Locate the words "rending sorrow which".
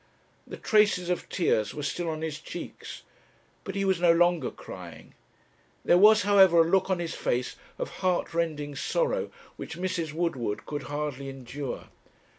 8.33-9.77